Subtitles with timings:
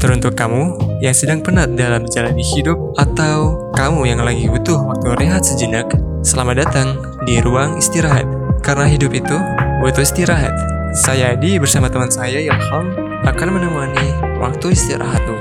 [0.00, 5.44] Teruntuk kamu yang sedang penat dalam menjalani hidup atau kamu yang lagi butuh waktu rehat
[5.44, 5.92] sejenak,
[6.24, 6.96] selamat datang
[7.28, 8.24] di ruang istirahat.
[8.64, 9.36] Karena hidup itu
[9.84, 10.56] butuh istirahat.
[10.96, 12.96] Saya Adi bersama teman saya Ilham
[13.28, 15.36] akan menemani waktu istirahatmu.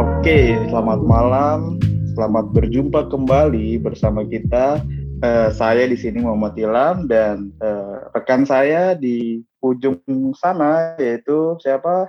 [0.00, 1.76] Oke, selamat malam.
[2.16, 4.80] Selamat berjumpa kembali bersama kita.
[5.20, 10.00] Eh, saya di sini Muhammad Ilham dan eh, rekan saya di ujung
[10.32, 12.08] sana yaitu siapa?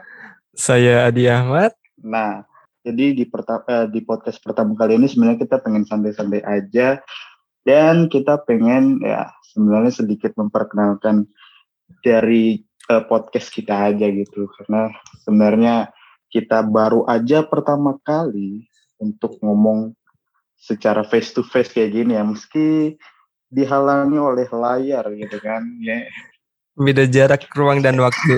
[0.55, 1.75] Saya Adi Ahmad.
[1.99, 2.47] Nah,
[2.79, 7.03] jadi di, perta- eh, di podcast pertama kali ini sebenarnya kita pengen santai-santai aja
[7.67, 11.27] dan kita pengen ya sebenarnya sedikit memperkenalkan
[12.07, 14.87] dari eh, podcast kita aja gitu karena
[15.27, 15.91] sebenarnya
[16.31, 18.71] kita baru aja pertama kali
[19.03, 19.99] untuk ngomong
[20.61, 22.93] secara face to face kayak gini ya meski
[23.49, 26.05] dihalangi oleh layar gitu kan ya.
[26.77, 28.37] Beda jarak ruang dan waktu.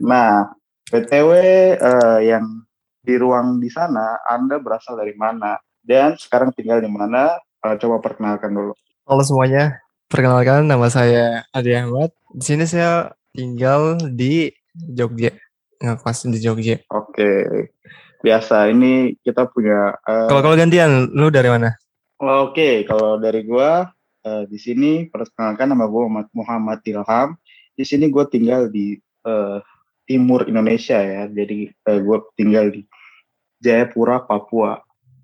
[0.00, 0.48] Nah,
[0.88, 1.30] PTW
[1.76, 2.64] eh, yang
[3.04, 7.36] di ruang di sana Anda berasal dari mana dan sekarang tinggal di mana?
[7.60, 8.72] Eh, coba perkenalkan dulu.
[9.04, 12.14] Halo semuanya, perkenalkan nama saya Adi Ahmad.
[12.32, 15.36] Di sini saya tinggal di Jogja,
[15.84, 16.80] ngekos di Jogja.
[16.88, 17.28] Oke.
[18.20, 21.72] Biasa ini kita punya eh, Kalau kalau gantian, lu dari mana?
[22.20, 23.88] Oke, kalau dari gua
[24.20, 27.40] eh, di sini perkenalkan nama gua Muhammad, Muhammad Ilham.
[27.72, 29.58] Di sini gua tinggal di eh,
[30.04, 31.24] timur Indonesia ya.
[31.32, 32.84] Jadi eh, gua tinggal di
[33.64, 34.76] Jayapura, Papua.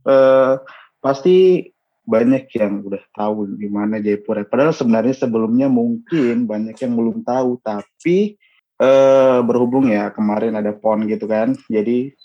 [0.09, 0.55] Eh,
[0.97, 1.69] pasti
[2.07, 4.49] banyak yang udah tahu di mana Jayapura.
[4.49, 8.41] Padahal sebenarnya sebelumnya mungkin banyak yang belum tahu, tapi
[8.81, 11.53] eh, berhubung ya kemarin ada pon gitu kan.
[11.69, 12.17] Jadi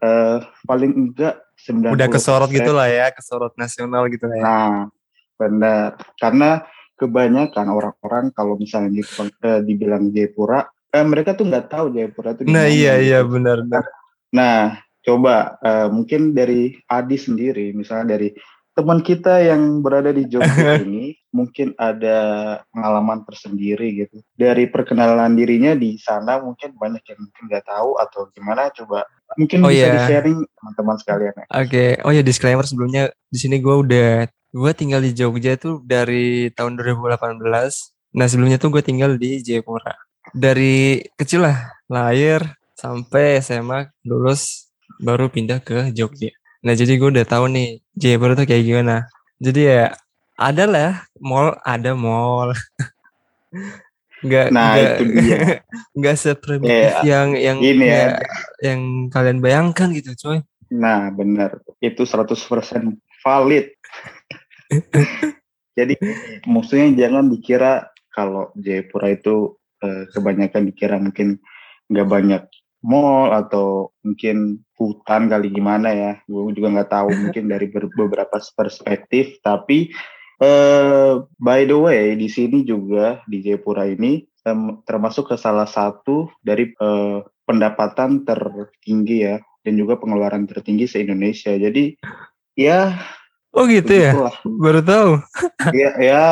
[0.00, 4.44] eh, paling enggak 90 Udah kesorot gitu lah ya, kesorot nasional gitu lah ya.
[4.44, 4.76] Nah,
[5.36, 6.00] benar.
[6.16, 6.64] Karena
[6.96, 9.02] kebanyakan orang-orang kalau misalnya di,
[9.44, 13.06] eh, dibilang Jayapura, eh, mereka tuh nggak tahu Jayapura itu di Nah iya gitu.
[13.08, 13.84] iya benar benar.
[14.36, 18.32] Nah, coba eh, mungkin dari Adi sendiri, misalnya dari
[18.76, 22.18] teman kita yang berada di Jogja ini, mungkin ada
[22.74, 24.22] pengalaman tersendiri gitu.
[24.34, 28.70] Dari perkenalan dirinya di sana mungkin banyak yang mungkin nggak tahu atau gimana.
[28.74, 29.06] Coba
[29.38, 29.90] mungkin Oh, bisa iya.
[29.94, 31.46] di-sharing teman-teman sekalian ya.
[31.54, 34.10] Oke, oh ya disclaimer sebelumnya di sini gue udah
[34.50, 37.38] gue tinggal di Jogja tuh dari tahun 2018.
[38.18, 39.94] Nah sebelumnya tuh gue tinggal di Jayapura.
[40.34, 42.42] Dari kecil lah lahir
[42.74, 46.34] sampai SMA lulus baru pindah ke Jogja.
[46.66, 49.06] Nah jadi gue udah tahu nih Jayapura tuh kayak gimana.
[49.38, 49.94] Jadi ya
[50.40, 50.90] ada lah
[51.20, 52.56] mall, ada mall.
[54.20, 55.38] Nggak, Nah, nggak, itu dia.
[55.96, 58.20] nggak seprimitif Iya, yang yang Gini ya,
[58.60, 60.38] yang kalian bayangkan gitu coy.
[60.76, 61.56] Nah, benar.
[61.80, 63.72] Itu 100% valid.
[65.78, 65.96] Jadi
[66.44, 71.40] maksudnya jangan dikira kalau Jayapura itu eh, kebanyakan dikira mungkin
[71.88, 72.42] nggak banyak
[72.84, 76.12] mall atau mungkin hutan kali gimana ya.
[76.28, 79.40] Gue juga nggak tahu mungkin dari ber- beberapa perspektif.
[79.40, 79.88] Tapi
[80.40, 84.24] eh, by the way di sini juga di Jayapura ini
[84.88, 91.52] termasuk ke salah satu dari eh, pendapatan tertinggi ya dan juga pengeluaran tertinggi se Indonesia.
[91.52, 91.96] Jadi
[92.56, 92.96] ya
[93.50, 94.14] Oh gitu ya?
[94.14, 94.36] begitulah.
[94.46, 95.10] Baru tahu.
[95.82, 96.24] ya, ya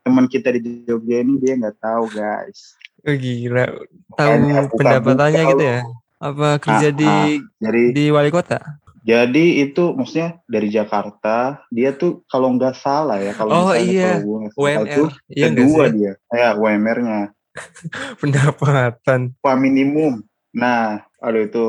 [0.00, 2.80] teman kita di Jogja ini dia nggak tahu guys.
[3.04, 3.68] Oh gila.
[4.16, 4.32] Tahu
[4.72, 5.80] pendapatannya gitu ya?
[6.20, 7.24] Apa kerja Ah, di ah.
[7.60, 8.80] Jadi di wali kota?
[9.00, 11.36] Jadi itu maksudnya dari Jakarta
[11.68, 14.10] dia tuh kalau nggak salah ya kalau Oh, misalnya iya.
[14.14, 14.84] kalau gue UMR.
[14.84, 17.20] itu Iya kedua dia ya UMR-nya
[18.20, 19.34] Pendapatan.
[19.36, 20.22] upah minimum.
[20.50, 21.66] Nah, aduh itu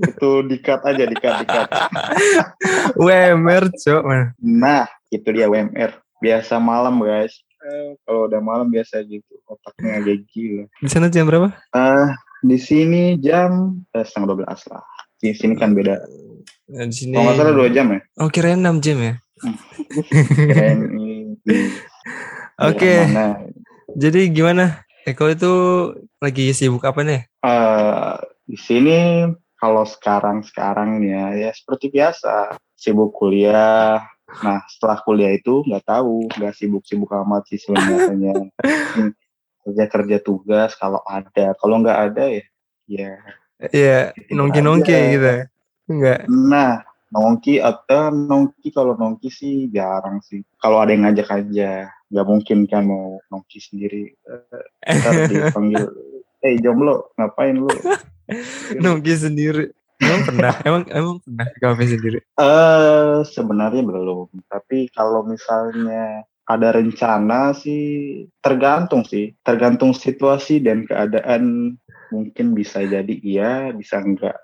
[0.00, 1.68] itu dikat aja dikat dikat.
[3.00, 4.02] UMR, Cok.
[4.40, 5.94] Nah, itu dia UMR.
[6.18, 7.34] Biasa malam, guys.
[7.60, 9.34] Eh, kalau udah malam biasa gitu.
[9.44, 10.64] Otaknya agak gila.
[10.76, 11.52] Di sana jam berapa?
[11.70, 12.06] Eh,
[12.42, 14.84] di sini jam eh, setengah 12 lah.
[15.16, 16.00] Di sini kan beda.
[16.70, 17.14] Nah, di sini.
[17.18, 18.00] Kalau nggak salah 2 jam ya.
[18.22, 19.14] Oh, kirain 6 jam ya.
[20.46, 20.78] Kirain
[22.70, 22.94] Oke.
[23.98, 24.86] Jadi gimana?
[25.02, 25.52] Eko itu
[26.22, 27.26] lagi sibuk apa nih?
[27.42, 28.14] Eh,
[28.46, 29.26] di sini
[29.58, 32.54] kalau sekarang-sekarang ya, ya seperti biasa.
[32.78, 33.98] Sibuk kuliah.
[34.46, 36.30] Nah, setelah kuliah itu nggak tahu.
[36.38, 38.46] Nggak sibuk-sibuk amat sih sebenarnya.
[39.66, 41.52] Kerja-kerja tugas kalau ada.
[41.58, 42.44] Kalau nggak ada ya,
[42.86, 43.12] ya
[43.60, 45.08] Iya, Tidur nongki-nongki aja.
[45.12, 45.44] gitu ya.
[45.90, 46.30] Enggak.
[46.30, 50.46] Nah, nongki atau nongki kalau nongki sih jarang sih.
[50.62, 54.14] Kalau ada yang ngajak aja, nggak mungkin kan mau nongki sendiri.
[54.86, 55.84] Eh, Ntar dipanggil,
[56.46, 57.68] eh jomblo ngapain lu?
[58.84, 59.74] nongki sendiri.
[60.00, 60.54] Emang pernah?
[60.68, 62.18] Emang emang pernah kafe sendiri?
[62.38, 64.32] Eh sebenarnya belum.
[64.48, 71.76] Tapi kalau misalnya ada rencana sih tergantung sih, tergantung situasi dan keadaan
[72.10, 74.40] mungkin bisa jadi iya, bisa enggak.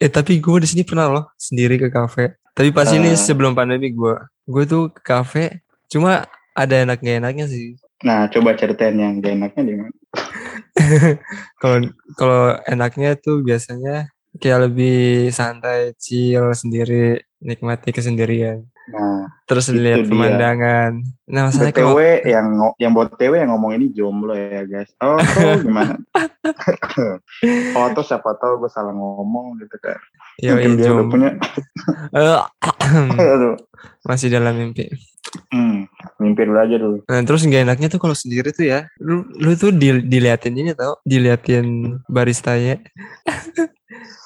[0.00, 2.40] Eh tapi gue di sini pernah loh sendiri ke kafe.
[2.56, 3.20] Tapi pas ini Ah.
[3.20, 4.16] sebelum pandemi gue,
[4.48, 5.60] gue tuh ke kafe.
[5.90, 6.24] Cuma
[6.56, 7.76] ada enak gak enaknya sih.
[8.00, 9.96] Nah, coba ceritain yang gak enaknya di mana?
[11.60, 11.76] Kalau
[12.16, 14.08] kalau enaknya tuh biasanya
[14.38, 18.69] kayak lebih santai, chill sendiri, nikmati kesendirian.
[18.90, 20.10] Nah, Terus lihat dia.
[20.10, 20.92] pemandangan.
[21.30, 21.94] Nah masalahnya BTW kalau
[22.26, 22.46] yang
[22.78, 24.90] yang buat TW yang ngomong ini jomblo ya guys.
[24.98, 25.18] Oh,
[25.64, 25.94] gimana?
[27.78, 29.98] oh, tuh siapa tahu gue salah ngomong gitu kan.
[30.42, 31.30] ya Mungkin dia udah punya.
[32.14, 32.40] Eh,
[33.18, 33.54] Aduh.
[34.08, 34.90] masih dalam mimpi.
[35.54, 35.86] Hmm,
[36.18, 36.98] mimpi dulu aja dulu.
[37.06, 40.74] Nah, terus nggak enaknya tuh kalau sendiri tuh ya, lu, lu tuh di- diliatin ini
[40.74, 42.82] tau, diliatin baristanya.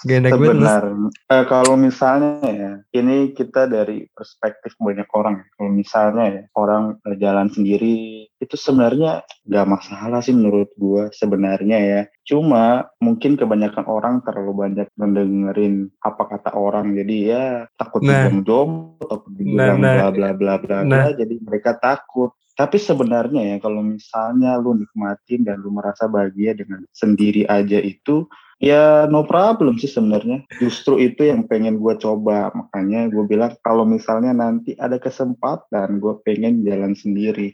[0.05, 0.31] Gak enak.
[0.35, 5.44] Sebenarnya, eh, kalau misalnya ya, ini kita dari perspektif banyak orang.
[5.56, 11.79] Kalau misalnya ya, orang eh, jalan sendiri, itu sebenarnya nggak masalah sih menurut gua sebenarnya
[11.81, 12.00] ya.
[12.25, 16.93] Cuma mungkin kebanyakan orang terlalu banyak mendengerin apa kata orang.
[16.93, 18.29] Jadi ya takut Nah.
[18.29, 19.94] dibilang jomblo, takut dibilang nah.
[19.97, 21.09] bla bla bla bla bla.
[21.09, 21.12] Nah.
[21.17, 22.37] Jadi mereka takut.
[22.55, 28.31] Tapi sebenarnya ya kalau misalnya lu nikmatin dan lu merasa bahagia dengan sendiri aja itu
[28.64, 30.49] ya no problem sih sebenarnya.
[30.56, 32.49] Justru itu yang pengen gue coba.
[32.56, 37.52] Makanya gue bilang kalau misalnya nanti ada kesempatan gue pengen jalan sendiri.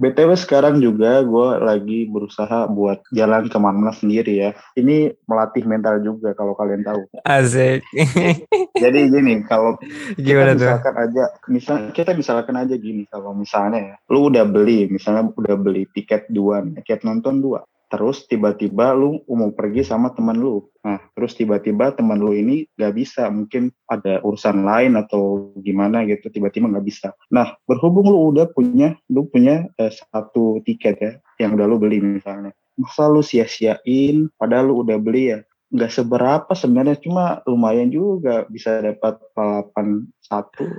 [0.00, 4.50] BTW sekarang juga gue lagi berusaha buat jalan ke mana-mana sendiri ya.
[4.72, 7.04] Ini melatih mental juga kalau kalian tahu.
[7.28, 7.84] Asik.
[8.82, 9.76] Jadi gini, kalau
[10.16, 10.64] Gimana kita tuh?
[10.64, 15.56] misalkan aja misal kita misalkan aja gini kalau misalnya ya lu udah beli misalnya udah
[15.60, 17.60] beli tiket dua tiket nonton dua
[17.90, 20.62] terus tiba-tiba lu mau pergi sama teman lu.
[20.86, 26.30] Nah terus tiba-tiba teman lu ini gak bisa mungkin ada urusan lain atau gimana gitu
[26.30, 27.10] tiba-tiba nggak bisa.
[27.34, 31.98] Nah berhubung lu udah punya lu punya eh, satu tiket ya yang udah lu beli
[31.98, 32.54] misalnya.
[32.78, 38.82] Masa lu sia-siain padahal lu udah beli ya nggak seberapa sebenarnya cuma lumayan juga bisa
[38.82, 40.66] dapat balapan satu.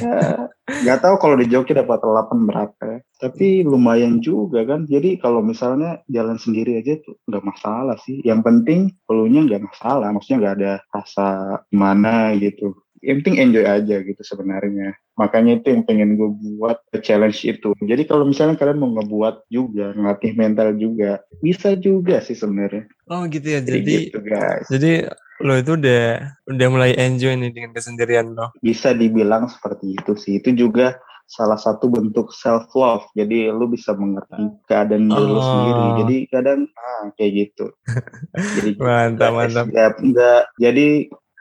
[0.00, 2.98] Ya, nggak tahu kalau di joki dapat balapan berapa ya.
[3.18, 4.86] Tapi lumayan juga kan.
[4.86, 8.22] Jadi kalau misalnya jalan sendiri aja tuh nggak masalah sih.
[8.22, 10.14] Yang penting pelunya nggak masalah.
[10.14, 11.28] Maksudnya nggak ada rasa
[11.72, 14.92] gimana gitu yang penting enjoy aja gitu sebenarnya.
[15.14, 17.72] Makanya itu yang pengen gue buat challenge itu.
[17.78, 22.88] Jadi kalau misalnya kalian mau ngebuat juga ngelatih mental juga bisa juga sih sebenarnya.
[23.06, 23.60] Oh gitu ya.
[23.60, 24.66] jadi Jadi gitu guys.
[24.68, 25.08] jadi
[25.40, 26.04] lo itu udah
[26.46, 28.52] udah mulai enjoy nih dengan kesendirian lo.
[28.60, 30.36] bisa dibilang seperti itu sih.
[30.36, 35.46] Itu juga salah satu bentuk self love jadi lu bisa mengerti keadaan diri lu Oh.
[35.46, 37.70] sendiri jadi kadang ah kayak gitu.
[38.58, 39.64] Jadi Mantap, mantap.
[39.70, 40.42] nggak nggak.
[40.58, 40.86] Jadi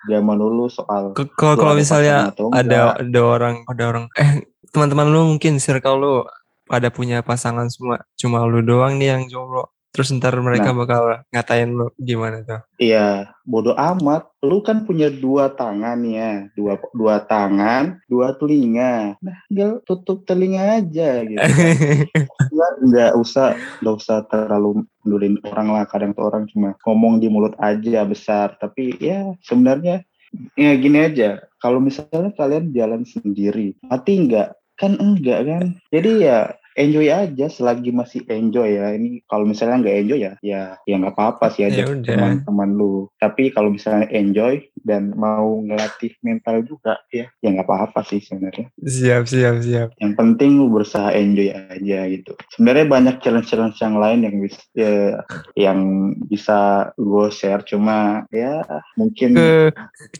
[0.07, 2.16] gak melulu soal Kalau kalau ada misalnya
[2.56, 6.16] ada ada orang ada orang eh teman-teman lu mungkin circle lu
[6.69, 9.74] pada punya pasangan semua, cuma lu doang nih yang jomblo.
[9.89, 10.86] Terus ntar mereka Nah.
[10.86, 11.01] bakal
[11.33, 12.62] ngatain lu gimana tuh?
[12.77, 14.30] Iya, bodoh amat.
[14.45, 19.18] Lu kan punya dua tangan ya, dua dua tangan, dua telinga.
[19.18, 21.41] Nah, tinggal tutup telinga aja gitu.
[22.53, 25.83] Nggak, nggak usah nggak usah terlalu pedulin orang lah.
[25.89, 28.59] Kadang tuh orang cuma ngomong di mulut aja besar.
[28.62, 30.06] Tapi ya sebenarnya
[30.53, 31.42] ya gini aja.
[31.59, 34.54] Kalau misalnya kalian jalan sendiri, mati enggak?
[34.78, 35.66] Kan enggak kan?
[35.92, 38.95] Jadi ya enjoy aja selagi masih enjoy ya.
[38.95, 43.12] Ini kalau misalnya nggak enjoy ya, ya ya nggak apa-apa sih aja Ya teman-teman lu.
[43.19, 48.71] Tapi kalau misalnya enjoy dan mau ngelatih mental juga ya, ya nggak apa-apa sih sebenarnya.
[48.80, 49.90] Siap, siap, siap.
[50.00, 52.33] Yang penting lu berusaha enjoy aja gitu.
[52.56, 54.95] Sebenarnya banyak challenge-challenge yang lain yang bisa ya,
[55.59, 55.80] yang
[56.31, 57.62] bisa gue share.
[57.68, 58.64] Cuma ya
[58.95, 59.52] mungkin Ke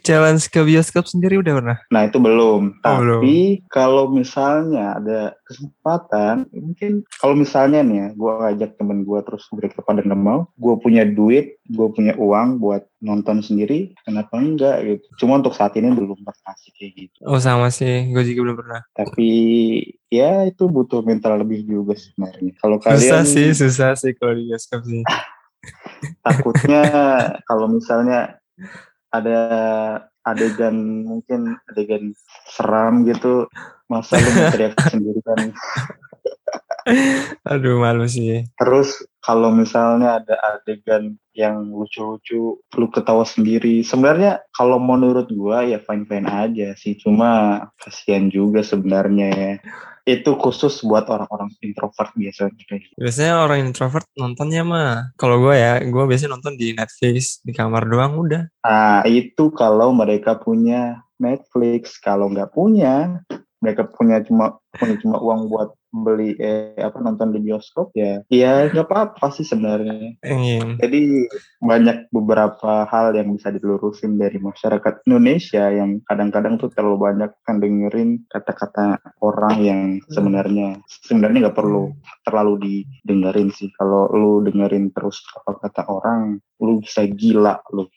[0.04, 1.78] challenge ke bioskop sendiri udah pernah?
[1.88, 2.84] Nah itu belum.
[2.84, 9.20] Oh, Tapi kalau misalnya ada kesempatan, mungkin kalau misalnya nih ya, gue ngajak temen gue
[9.26, 14.38] terus mereka pada nggak mau, gue punya duit, gue punya uang buat nonton sendiri, kenapa
[14.38, 15.26] enggak gitu.
[15.26, 17.20] Cuma untuk saat ini belum pernah sih kayak gitu.
[17.26, 18.82] Oh sama sih, gue juga belum pernah.
[18.94, 19.30] Tapi
[20.14, 22.54] ya itu butuh mental lebih juga sebenarnya.
[22.62, 25.02] Kalau Susah kalian sih, susah sih kalau di bioskop sih.
[26.24, 26.84] takutnya
[27.44, 28.40] kalau misalnya
[29.10, 29.42] ada
[30.34, 32.14] adegan mungkin adegan
[32.50, 33.50] seram gitu.
[33.90, 35.50] Masa lu teriak sendiri kan
[37.52, 38.46] Aduh malu sih.
[38.58, 45.80] terus kalau misalnya ada adegan yang lucu-lucu lu ketawa sendiri sebenarnya kalau menurut gua ya
[45.80, 49.54] fine fine aja sih cuma kasihan juga sebenarnya ya
[50.10, 52.82] itu khusus buat orang-orang introvert biasanya gitu.
[52.98, 57.86] Biasanya orang introvert nontonnya mah, kalau gue ya, gue biasanya nonton di Netflix, di kamar
[57.86, 58.50] doang udah.
[58.66, 62.00] Nah, itu kalau mereka punya Netflix.
[62.02, 63.22] Kalau nggak punya,
[63.60, 68.70] mereka punya cuma punya cuma uang buat beli eh apa nonton di bioskop ya ya
[68.70, 70.78] nggak apa-apa sih sebenarnya Iya.
[70.78, 71.02] jadi
[71.60, 77.58] banyak beberapa hal yang bisa dilurusin dari masyarakat Indonesia yang kadang-kadang tuh terlalu banyak kan
[77.58, 85.18] dengerin kata-kata orang yang sebenarnya sebenarnya nggak perlu terlalu didengerin sih kalau lu dengerin terus
[85.42, 87.88] apa kata orang lu bisa gila lu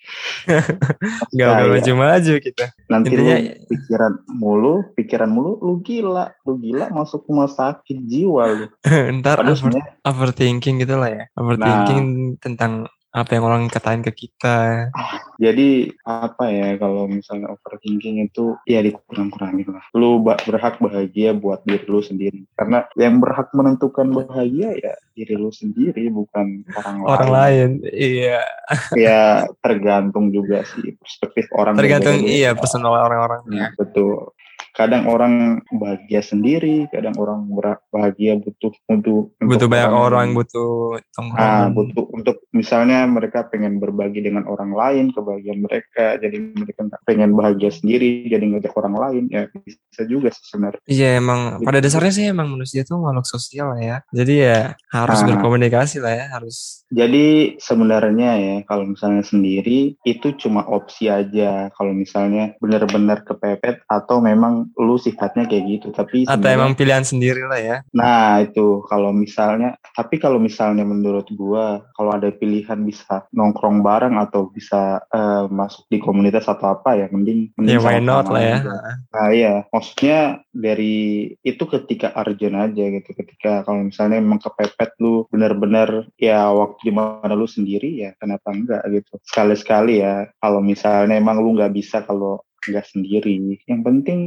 [1.35, 1.73] Gak bakal ya.
[1.77, 2.67] maju-maju kita.
[2.87, 8.43] nanti Intinya lu pikiran mulu pikiran mulu lu gila lu gila masuk rumah sakit jiwa
[8.55, 8.67] lu
[9.21, 11.25] ntar padahal over, overthinking gitu lah ya.
[11.35, 14.89] Overthinking tentang apa yang orang katain ke kita.
[15.37, 19.85] Jadi apa ya kalau misalnya overthinking itu ya dikurang-kurangin lah.
[19.93, 22.49] Lu berhak bahagia buat diri lu sendiri.
[22.57, 27.69] Karena yang berhak menentukan bahagia ya diri lu sendiri bukan orang, Orang lain.
[27.85, 28.41] Iya.
[28.97, 31.77] Ya tergantung juga sih perspektif orang.
[31.77, 33.45] Tergantung iya personal orang-orang.
[33.53, 34.33] Nah, betul.
[34.73, 37.45] Kadang orang bahagia sendiri, kadang orang
[37.93, 40.97] bahagia butuh untuk Butuh untuk banyak orang, yang- butuh
[41.37, 47.37] Ah, butuh untuk misalnya mereka pengen berbagi dengan orang lain kebahagiaan mereka, jadi mereka pengen
[47.37, 50.81] bahagia sendiri, jadi ngajak orang lain, ya bisa juga sebenarnya.
[50.89, 53.97] Iya emang pada dasarnya sih emang manusia tuh makhluk sosial lah ya.
[54.09, 55.27] Jadi ya harus Ah.
[55.29, 61.73] berkomunikasi lah ya, harus Jadi sebenarnya ya kalau misalnya sendiri itu cuma opsi aja.
[61.73, 67.45] Kalau misalnya benar-benar kepepet atau memang lu sifatnya kayak gitu, tapi atau emang pilihan sendiri
[67.47, 67.77] lah ya.
[67.95, 74.17] Nah itu kalau misalnya, tapi kalau misalnya menurut gua, kalau ada pilihan bisa nongkrong bareng
[74.19, 78.43] atau bisa eh, masuk di komunitas atau apa ya, mending, mending Ya why not lah
[78.43, 78.57] ya.
[78.63, 78.77] aja.
[79.13, 85.25] Nah iya, maksudnya dari itu ketika urgent aja gitu, ketika kalau misalnya emang kepepet lu
[85.33, 89.17] benar-benar ya waktu di mana lu sendiri ya kenapa enggak gitu.
[89.25, 93.59] Sekali-sekali ya, kalau misalnya emang lu nggak bisa kalau nggak sendiri.
[93.67, 94.21] Yang penting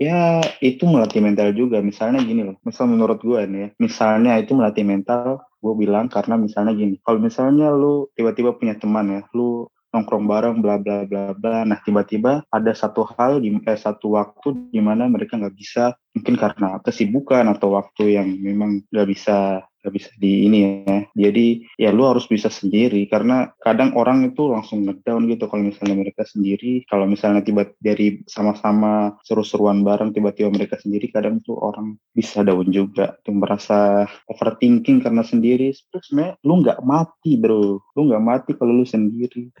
[0.00, 1.84] ya itu melatih mental juga.
[1.84, 6.40] Misalnya gini loh, misal menurut gue nih ya, misalnya itu melatih mental, gue bilang karena
[6.40, 11.30] misalnya gini, kalau misalnya lu tiba-tiba punya teman ya, lu nongkrong bareng bla bla bla
[11.38, 15.94] bla nah tiba-tiba ada satu hal di eh, satu waktu di mana mereka nggak bisa
[16.18, 21.46] mungkin karena kesibukan atau waktu yang memang nggak bisa nggak bisa di ini ya jadi
[21.76, 26.24] ya lu harus bisa sendiri karena kadang orang itu langsung ngedown gitu kalau misalnya mereka
[26.24, 32.40] sendiri kalau misalnya tiba dari sama-sama seru-seruan bareng tiba-tiba mereka sendiri kadang tuh orang bisa
[32.40, 38.50] down juga tuh merasa overthinking karena sendiri sebenarnya lu nggak mati bro lu nggak mati
[38.56, 39.52] kalau lu sendiri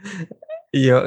[0.74, 1.06] Iya,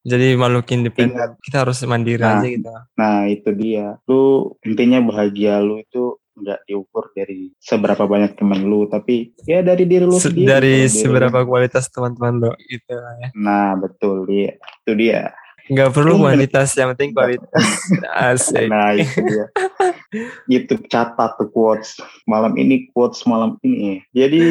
[0.00, 1.36] jadi makhluk independen.
[1.44, 2.40] Kita harus mandiri Nah.
[2.40, 2.72] aja gitu.
[2.96, 4.00] Nah itu dia.
[4.08, 9.84] Lu intinya bahagia lu itu nggak diukur dari seberapa banyak teman lu, tapi ya dari
[9.84, 10.46] diri lu Se- sendiri.
[10.46, 13.28] dari diri seberapa kualitas teman-teman lo gitu ya.
[13.34, 14.54] Nah betul dia.
[14.84, 15.34] Itu dia.
[15.68, 17.64] Nggak perlu Lu kuantitas, yang penting kualitas.
[18.26, 18.66] Asik.
[18.66, 19.46] Nah itu dia.
[20.48, 24.00] itu catat tuh quotes malam ini quotes malam ini.
[24.10, 24.44] Jadi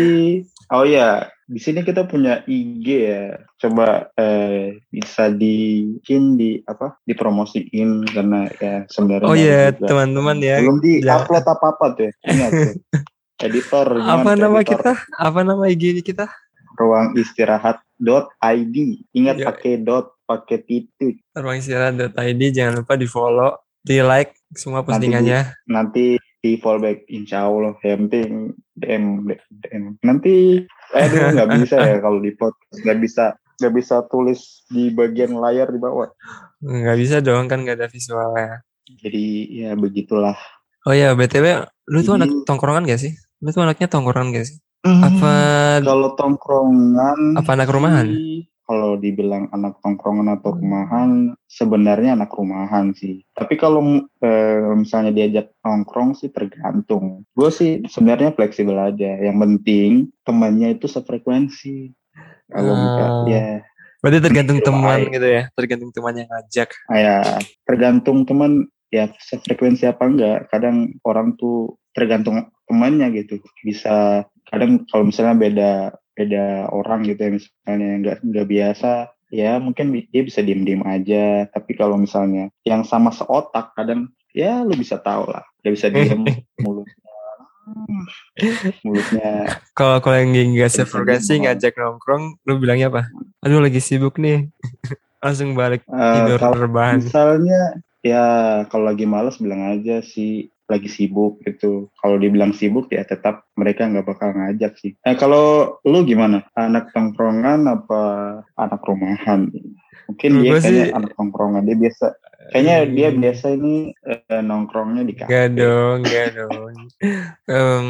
[0.70, 3.26] oh ya di sini kita punya IG ya.
[3.58, 5.58] Coba eh, bisa di
[5.90, 10.62] mungkin di apa dipromosiin karena ya sebenarnya Oh iya, juga- teman-teman ya.
[10.62, 12.74] belum di jangan- upload apa apa tuh ingat tuh
[13.40, 14.70] editor Apa nama editor?
[14.78, 14.94] kita?
[15.16, 16.30] Apa nama IG kita?
[16.78, 18.76] ruang istirahat id
[19.12, 19.46] ingat Iya.
[19.50, 22.14] pakai dot pakai titik Ruang istirahat.id
[22.52, 25.56] jangan lupa di follow, di like semua postingannya.
[25.66, 28.30] nanti di fallback insya Allah yang penting
[28.74, 29.06] DM
[29.50, 30.62] DM nanti
[30.94, 33.24] eh nggak bisa ya kalau di podcast nggak bisa
[33.58, 36.12] nggak bisa tulis di bagian layar di bawah
[36.60, 38.62] Nggak bisa dong kan nggak ada visualnya.
[38.94, 40.38] jadi ya begitulah
[40.84, 41.44] Oh iya, BTW,
[41.86, 43.12] lu tuh Ini- anak tongkrongan gak sih?
[43.42, 44.56] Lu tuh anaknya tongkrongan gak sih?
[44.88, 45.34] Apa
[45.84, 48.08] kalau tongkrongan apa anak rumahan?
[48.68, 53.24] Kalau dibilang anak tongkrongan atau rumahan sebenarnya anak rumahan sih.
[53.32, 57.24] Tapi kalau eh, misalnya diajak nongkrong sih tergantung.
[57.32, 59.24] Gue sih sebenarnya fleksibel aja.
[59.24, 59.92] Yang penting
[60.28, 61.96] temannya itu sefrekuensi.
[62.52, 63.24] Kalau enggak Ah.
[63.32, 63.48] ya.
[64.04, 66.70] Berarti tergantung teman gitu ya, tergantung teman yang ngajak.
[66.94, 67.18] ya.
[67.66, 70.38] Tergantung teman ya sefrekuensi apa enggak.
[70.52, 73.40] Kadang orang tuh tergantung temannya gitu.
[73.64, 75.72] Bisa kadang kalau misalnya beda
[76.18, 78.92] beda orang gitu ya misalnya nggak nggak biasa
[79.30, 84.66] ya mungkin dia bisa diem diem aja tapi kalau misalnya yang sama seotak kadang ya
[84.66, 86.26] lu bisa tahu lah dia bisa diem
[86.64, 87.06] mulutnya
[88.82, 90.32] mulutnya Kalau kalau yang
[91.04, 91.44] nggak dibilang.
[91.44, 93.02] ngajak nongkrong, lu bilangnya apa?
[93.44, 94.48] Aduh lagi sibuk nih.
[95.24, 97.04] Langsung balik eh, tidur kalau rebahan.
[97.04, 97.62] misalnya
[98.00, 98.26] ya
[98.72, 101.88] kalau lagi malas bilang aja sih lagi sibuk gitu.
[101.98, 104.94] Kalau dibilang sibuk ya tetap mereka nggak bakal ngajak sih.
[105.02, 106.44] Eh kalau lu gimana?
[106.54, 108.02] Anak tongkrongan apa
[108.54, 109.48] anak rumahan?
[110.08, 111.64] Mungkin Menurut dia kayaknya sih- anak tongkrongan.
[111.64, 112.06] Dia biasa
[112.48, 115.32] kayaknya dia biasa ini eh, nongkrongnya di kafe.
[115.32, 116.76] Gak dong, gak dong.
[117.46, 117.88] Em,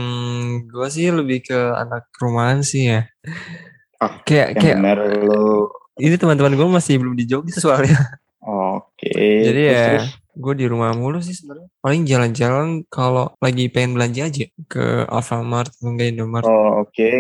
[0.66, 3.06] gue sih lebih ke anak rumahan sih ya.
[3.98, 5.70] Ah, Kayak kayak benar lu.
[5.98, 7.98] ini teman-teman gue masih belum di Jogja soalnya.
[8.38, 9.10] Oke.
[9.18, 10.08] Jadi terus, ya terus.
[10.38, 11.68] Gue di rumah mulu sih sebenarnya.
[11.82, 16.46] Paling jalan-jalan kalau lagi pengen belanja aja ke Alfamart atau enggak Indomart.
[16.46, 17.12] Oh, oke.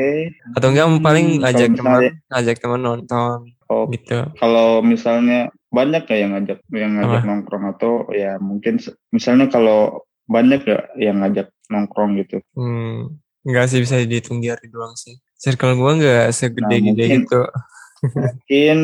[0.53, 4.21] Atau enggak paling Hmm, ngajak kalau teman, ngajak teman nonton Oh, gitu.
[4.37, 7.27] kalau misalnya banyak ya yang ngajak yang ngajak Apa?
[7.27, 8.79] nongkrong atau ya mungkin
[9.11, 12.39] misalnya kalau banyak ya yang ngajak nongkrong gitu.
[12.53, 15.19] Hmm, enggak sih bisa dihitung jari doang sih.
[15.35, 17.41] Circle gue enggak segede-gede Nah, mungkin- gitu.
[17.97, 18.77] Mungkin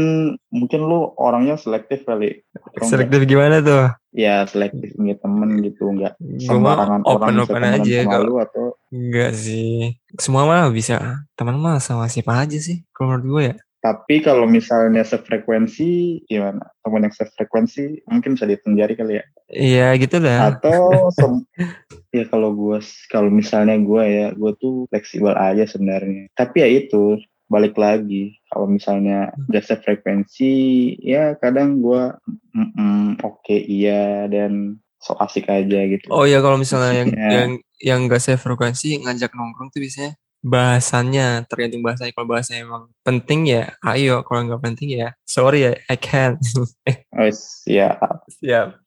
[0.50, 2.42] mungkin lu orangnya selektif kali.
[2.82, 3.94] Selektif gimana tuh?
[4.13, 8.65] Ya selektif punya temen gitu mah sembarangan orang bisa open-open temenan aja kalau lu atau
[8.93, 9.98] enggak sih.
[10.22, 11.25] Semua mah bisa.
[11.34, 13.58] Teman mah sama siapa aja sih kalau menurut gue ya.
[13.84, 16.72] tapi kalau misalnya sefrekuensi gimana?
[16.79, 19.25] Temen yang sefrekuensi mungkin bisa dihitung jari kali ya.
[19.51, 20.55] Iya gitu dah.
[20.55, 21.12] atau
[22.15, 22.77] ya kalau gue
[23.10, 27.17] kalau misalnya gue ya gue tuh fleksibel aja sebenarnya tapi ya itu
[27.50, 30.54] balik lagi kalau misalnya udah sefrekuensi
[31.02, 32.14] ya kadang gue
[32.54, 36.06] mm-mm, oke iya dan so asik aja gitu.
[36.14, 41.48] Oh ya kalau misalnya yang Maksudnya- yang yang enggak sefrekuensi ngajak nongkrong tuh biasanya bahasannya
[41.50, 42.14] tergantung bahasanya.
[42.14, 44.22] Kalau bahasanya emang penting ya ayo.
[44.24, 46.38] Kalau nggak penting ya sorry ya I can't.
[47.18, 47.26] Oh
[47.66, 47.96] ya
[48.30, 48.80] siap.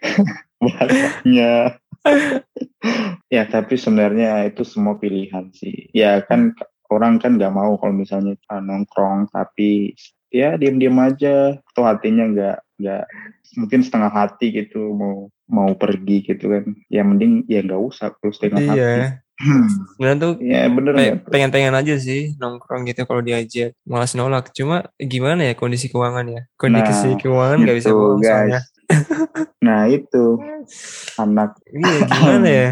[0.64, 1.78] Bahasanya.
[3.30, 5.88] Ya tapi sebenarnya itu semua pilihan sih.
[5.94, 6.56] Ya kan
[6.90, 9.94] orang kan nggak mau kalau misalnya nongkrong tapi
[10.30, 11.56] ya diam-diam aja.
[11.70, 13.04] Atau hatinya nggak nggak
[13.60, 16.64] mungkin setengah hati gitu mau mau pergi gitu kan.
[16.90, 18.78] Ya mending ya nggak usah terus setengah hati.
[18.78, 19.08] Iya.
[19.96, 24.52] Sebenarnya tuh ya bener pe- pengen-pengen aja sih nongkrong gitu kalau diajak malas nolak.
[24.52, 26.42] Cuma gimana ya kondisi keuangan ya?
[26.60, 28.60] Kondisi Nah, keuangan nggak bisa Gitu, bohong soalnya.
[29.64, 30.24] Nah itu.
[31.16, 31.56] Anak.
[31.70, 32.68] Iya gimana ya?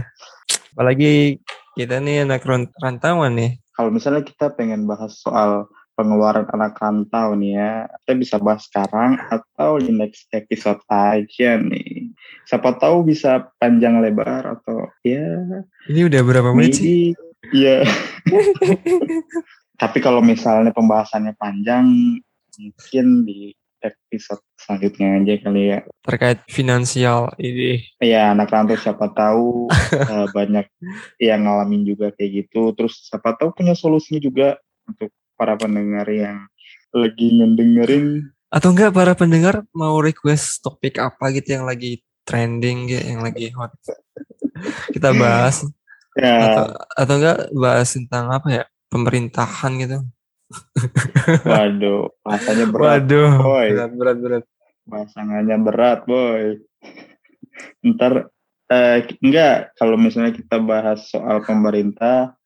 [0.74, 1.40] Apalagi
[1.78, 2.42] kita nih anak
[2.82, 7.70] rantauan nih kalau misalnya kita pengen bahas soal pengeluaran anak rantau nih ya,
[8.02, 12.10] kita bisa bahas sekarang atau di next episode aja nih.
[12.42, 15.22] Siapa tahu bisa panjang lebar atau ya
[15.86, 17.86] ini udah berapa menit sih maybe ya.
[19.82, 21.86] Tapi kalau misalnya pembahasannya panjang,
[22.58, 25.78] mungkin di episode selanjutnya aja kali ya.
[26.04, 29.70] terkait finansial ini Ya anak rantau siapa tahu
[30.12, 30.66] eh, banyak
[31.22, 32.74] yang ngalamin juga kayak gitu.
[32.74, 34.48] Terus siapa tahu punya solusinya juga
[34.88, 36.48] untuk para pendengar yang
[36.90, 38.32] lagi ngedengerin.
[38.48, 43.52] atau enggak para pendengar mau request topik apa gitu yang lagi trending gitu yang lagi
[43.52, 43.76] hot
[44.88, 45.68] kita bahas
[46.16, 46.64] Ya atau
[46.96, 49.98] atau enggak bahas tentang apa ya pemerintahan gitu
[51.50, 52.84] waduh bahasanya berat.
[53.04, 53.68] waduh boy.
[53.72, 54.44] berat berat berat
[54.88, 56.64] Pasangannya berat boy.
[57.84, 58.32] Ntar
[58.72, 62.40] eh, enggak kalau misalnya kita bahas soal pemerintah,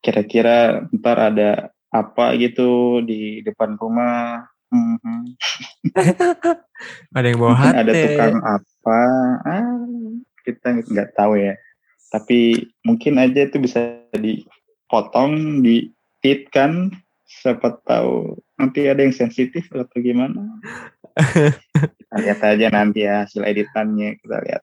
[0.00, 1.50] kira-kira ntar ada
[1.92, 4.48] apa gitu di depan rumah.
[4.72, 5.36] Mhm.
[7.16, 9.00] ada yang bawa Mungkin ada hati tukang apa
[9.44, 9.76] ah,
[10.48, 11.54] kita nggak tahu ya
[12.08, 15.92] tapi mungkin aja itu bisa dipotong di
[16.52, 16.88] kan
[17.40, 18.36] siapa tahu.
[18.60, 20.60] Nanti ada yang sensitif atau gimana?
[21.16, 24.62] Kita lihat aja nanti ya hasil editannya kita lihat.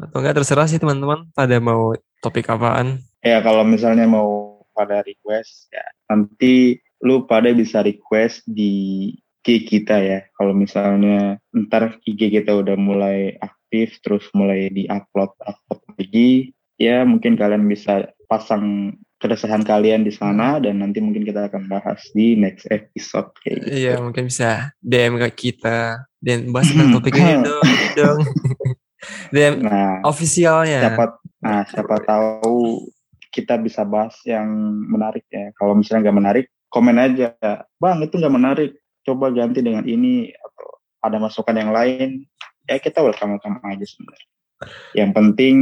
[0.00, 1.28] Atau enggak terserah sih teman-teman.
[1.34, 1.92] Pada mau
[2.22, 3.02] topik apaan?
[3.20, 9.96] Ya kalau misalnya mau pada request ya nanti lu pada bisa request di IG kita
[10.00, 10.20] ya.
[10.36, 17.04] Kalau misalnya ntar IG kita udah mulai aktif terus mulai di upload upload lagi ya
[17.04, 22.40] mungkin kalian bisa pasang keresahan kalian di sana dan nanti mungkin kita akan bahas di
[22.40, 23.68] next episode kayak gitu.
[23.76, 27.64] iya mungkin bisa DM ke kita dan bahas tentang topik ini dong
[28.00, 28.18] dong
[29.32, 32.84] DM Nah, ofisialnya siapa nah siapa tahu
[33.30, 34.50] kita bisa bahas yang
[34.90, 35.54] menarik ya.
[35.54, 37.32] Kalau misalnya nggak menarik, komen aja,
[37.78, 38.70] bang itu nggak menarik,
[39.06, 40.68] coba ganti dengan ini atau
[41.06, 42.26] ada masukan yang lain.
[42.66, 44.28] Ya kita welcome welcome aja sebenarnya.
[44.92, 45.54] Yang penting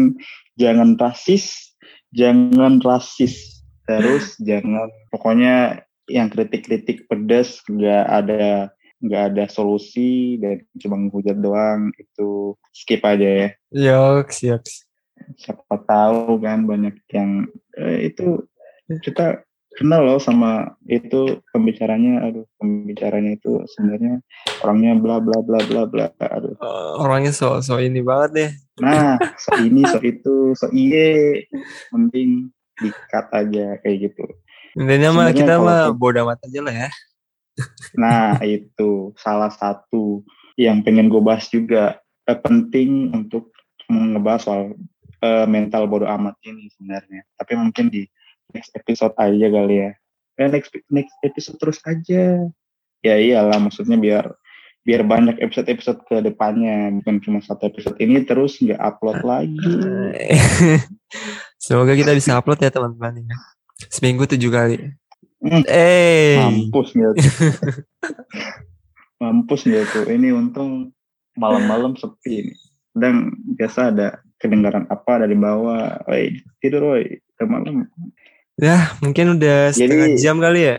[0.58, 1.67] jangan rasis,
[2.12, 10.98] jangan rasis, terus jangan pokoknya yang kritik-kritik pedas nggak ada nggak ada solusi dan cuma
[10.98, 13.48] menghujat doang itu skip aja ya.
[13.70, 14.62] Yok, siap.
[15.34, 18.46] siapa tahu kan banyak yang eh, itu
[19.02, 19.42] kita
[19.78, 24.22] kenal loh sama itu pembicaranya aduh pembicaranya itu sebenarnya
[24.62, 26.54] orangnya bla bla bla bla bla aduh.
[26.54, 31.44] Eh, orangnya so so ini banget deh Nah, so ini, so itu, so iye,
[31.94, 34.24] mending dikat aja kayak gitu.
[34.78, 36.88] Intinya mah kita mah bodoh amat aja lah ya.
[37.98, 40.22] Nah, itu salah satu
[40.54, 41.98] yang pengen gue bahas juga.
[42.28, 43.50] Eh, penting untuk
[43.90, 44.62] ngebahas soal
[45.24, 47.26] eh, mental bodoh amat ini sebenarnya.
[47.34, 48.06] Tapi mungkin di
[48.54, 49.90] next episode aja kali ya.
[50.38, 52.46] Eh, next, next episode terus aja.
[53.02, 54.34] Ya iyalah, maksudnya biar
[54.86, 56.92] biar banyak episode-episode ke depannya.
[57.02, 59.58] Bukan cuma satu episode ini terus nggak upload lagi.
[61.64, 63.36] Semoga kita bisa upload ya teman-teman ya.
[63.92, 64.78] Seminggu tujuh kali.
[65.38, 65.62] Hmm.
[65.70, 67.26] Eh, Mampus nggak tuh.
[69.22, 70.04] Mampus nggak tuh.
[70.10, 70.90] Ini untung
[71.38, 72.58] malam-malam sepi nih.
[72.98, 76.02] Dan biasa ada kedengaran apa dari bawah.
[76.10, 77.22] Woi, tidur woi.
[77.38, 77.86] Malam.
[78.58, 80.76] ya mungkin udah Jadi- setengah jam kali ya.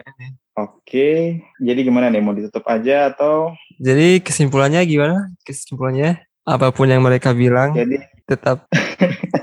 [0.65, 1.39] Oke.
[1.61, 2.19] Jadi gimana nih?
[2.19, 3.55] Mau ditutup aja atau?
[3.79, 5.31] Jadi kesimpulannya gimana?
[5.47, 8.65] Kesimpulannya apa pun yang mereka bilang Jadi tetap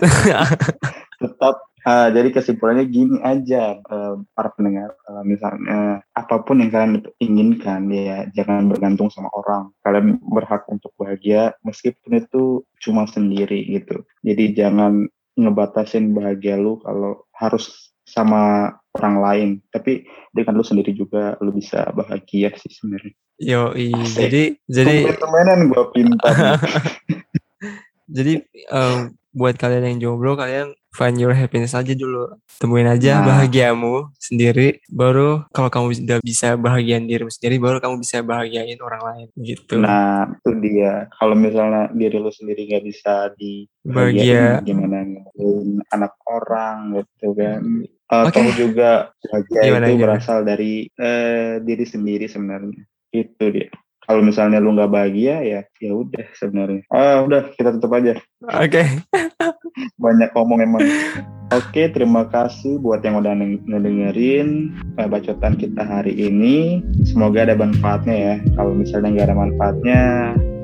[1.22, 1.54] tetap
[1.86, 7.86] ah, jadi kesimpulannya gini aja eh, para pendengar Eh, misalnya apa pun yang kalian inginkan
[7.94, 14.50] ya jangan bergantung sama orang kalian berhak untuk bahagia meskipun itu cuma sendiri gitu jadi
[14.50, 15.06] jangan
[15.38, 21.92] ngebatasin bahagia lu kalau harus sama orang lain tapi dengan lu sendiri juga lu bisa
[21.92, 23.14] bahagia sih sebenarnya
[23.92, 24.16] Asik.
[24.18, 26.56] jadi jadi temenan gue pintar
[28.16, 28.32] jadi
[28.70, 28.98] em,
[29.30, 33.28] buat kalian yang jomblo kalian find your happiness aja dulu temuin aja Nah.
[33.28, 39.02] bahagiamu sendiri baru kalau kamu udah bisa bahagiain dirimu sendiri baru kamu bisa bahagiain orang
[39.04, 41.04] lain gitu Nah, itu dia.
[41.12, 44.64] Kalau misalnya diri lu sendiri nggak bisa di Bahagia.
[44.64, 45.04] gimana
[45.92, 47.60] anak orang gitu kan.
[48.06, 48.54] Atau Oke.
[48.54, 52.82] juga bahagia Gimana, itu berasal dari eh, diri sendiri sebenarnya.
[53.10, 53.70] Itu dia.
[54.06, 56.82] Kalau misalnya lu nggak bahagia ya ya udah sebenarnya.
[56.94, 58.14] Ah udah kita tutup aja.
[58.46, 58.82] oke
[60.02, 60.82] Banyak ngomong emang.
[61.54, 63.38] Oke, terima kasih buat yang udah
[63.70, 66.82] ngedengerin eh, bacotan kita hari ini.
[67.06, 68.34] Semoga ada manfaatnya ya.
[68.58, 70.00] Kalau misalnya nggak ada manfaatnya,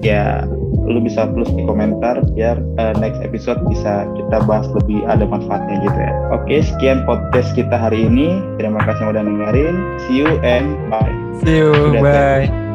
[0.03, 0.43] ya
[0.83, 5.77] lu bisa plus di komentar biar eh, next episode bisa kita bahas lebih ada manfaatnya
[5.87, 6.13] gitu ya.
[6.35, 8.43] Oke, sekian podcast kita hari ini.
[8.59, 9.75] Terima kasih yang udah dengerin.
[10.09, 11.15] See you and bye.
[11.47, 12.72] see you Udah, bye